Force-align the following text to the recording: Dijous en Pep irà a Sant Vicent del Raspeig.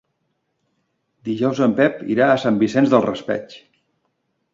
Dijous 1.29 1.61
en 1.65 1.75
Pep 1.79 2.01
irà 2.13 2.29
a 2.31 2.39
Sant 2.45 2.57
Vicent 2.65 2.89
del 2.95 3.05
Raspeig. 3.07 3.55